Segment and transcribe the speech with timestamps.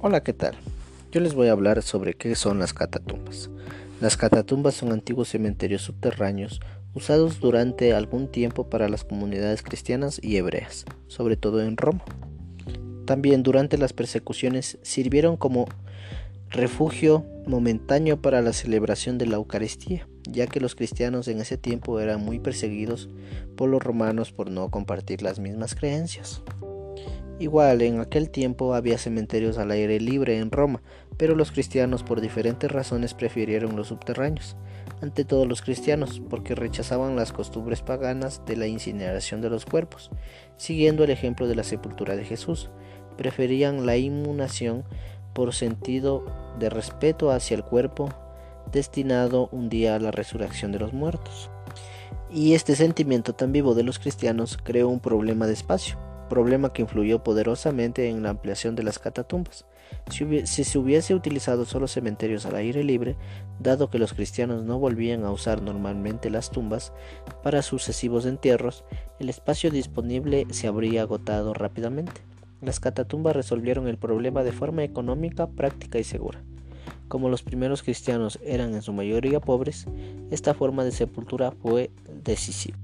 [0.00, 0.54] Hola, ¿qué tal?
[1.10, 3.50] Yo les voy a hablar sobre qué son las catatumbas.
[4.00, 6.60] Las catatumbas son antiguos cementerios subterráneos
[6.94, 12.04] usados durante algún tiempo para las comunidades cristianas y hebreas, sobre todo en Roma.
[13.06, 15.66] También durante las persecuciones sirvieron como
[16.48, 21.98] refugio momentáneo para la celebración de la Eucaristía, ya que los cristianos en ese tiempo
[21.98, 23.08] eran muy perseguidos
[23.56, 26.40] por los romanos por no compartir las mismas creencias.
[27.40, 30.82] Igual, en aquel tiempo había cementerios al aire libre en Roma,
[31.16, 34.56] pero los cristianos por diferentes razones prefirieron los subterráneos,
[35.00, 40.10] ante todo los cristianos, porque rechazaban las costumbres paganas de la incineración de los cuerpos,
[40.56, 42.70] siguiendo el ejemplo de la sepultura de Jesús.
[43.16, 44.82] Preferían la inhumación
[45.32, 46.24] por sentido
[46.58, 48.08] de respeto hacia el cuerpo
[48.72, 51.50] destinado un día a la resurrección de los muertos.
[52.32, 56.82] Y este sentimiento tan vivo de los cristianos creó un problema de espacio problema que
[56.82, 59.66] influyó poderosamente en la ampliación de las catatumbas.
[60.10, 63.16] Si, se hubiese utilizado solo cementerios al aire libre,
[63.58, 66.92] dado que los cristianos no volvían a usar normalmente las tumbas
[67.42, 68.84] para sucesivos entierros,
[69.18, 72.20] el espacio disponible se habría agotado rápidamente.
[72.60, 76.42] Las catatumbas resolvieron el problema de forma económica, práctica y segura.
[77.08, 79.86] Como los primeros cristianos eran en su mayoría pobres,
[80.30, 81.90] esta forma de sepultura fue
[82.24, 82.78] decisiva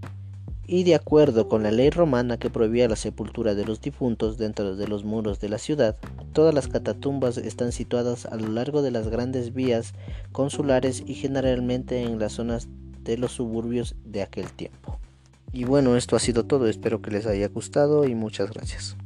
[0.66, 4.76] y de acuerdo con la ley romana que prohibía la sepultura de los difuntos dentro
[4.76, 5.96] de los muros de la ciudad,
[6.32, 9.94] todas las catatumbas están situadas a lo largo de las grandes vías
[10.32, 12.68] consulares y generalmente en las zonas
[13.02, 14.98] de los suburbios de aquel tiempo.
[15.52, 18.96] Y bueno, esto ha sido todo, espero que les haya gustado y muchas gracias.